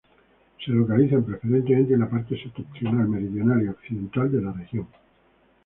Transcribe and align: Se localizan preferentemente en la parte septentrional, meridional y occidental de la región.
Se 0.65 0.71
localizan 0.71 1.23
preferentemente 1.23 1.93
en 1.93 1.99
la 1.99 2.09
parte 2.09 2.35
septentrional, 2.35 3.07
meridional 3.07 3.61
y 3.63 3.67
occidental 3.67 4.31
de 4.31 4.41
la 4.41 4.51
región. 4.51 4.87